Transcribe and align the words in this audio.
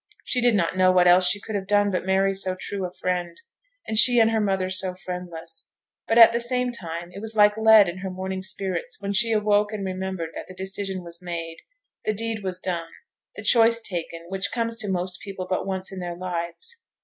She 0.25 0.41
did 0.41 0.55
not 0.55 0.75
know 0.75 0.91
what 0.91 1.07
else 1.07 1.29
she 1.29 1.39
could 1.39 1.53
have 1.53 1.67
done 1.67 1.91
but 1.91 2.07
marry 2.07 2.33
so 2.33 2.55
true 2.59 2.87
a 2.87 2.91
friend, 2.91 3.39
and 3.85 3.95
she 3.99 4.17
and 4.17 4.31
her 4.31 4.39
mother 4.41 4.67
so 4.67 4.95
friendless; 4.95 5.71
but, 6.07 6.17
at 6.17 6.33
the 6.33 6.39
same 6.39 6.71
time, 6.71 7.11
it 7.11 7.19
was 7.21 7.35
like 7.35 7.55
lead 7.55 7.87
on 7.87 7.97
her 7.99 8.09
morning 8.09 8.41
spirits 8.41 8.99
when 8.99 9.13
she 9.13 9.31
awoke 9.31 9.71
and 9.71 9.85
remembered 9.85 10.29
that 10.33 10.47
the 10.47 10.55
decision 10.55 11.03
was 11.03 11.21
made, 11.21 11.57
the 12.03 12.15
dead 12.15 12.41
was 12.43 12.59
done, 12.59 12.89
the 13.35 13.43
choice 13.43 13.79
taken 13.79 14.23
which 14.27 14.51
comes 14.51 14.75
to 14.77 14.89
most 14.89 15.21
people 15.21 15.45
but 15.47 15.67
once 15.67 15.91
in 15.91 15.99
their 15.99 16.15
lives. 16.17 16.81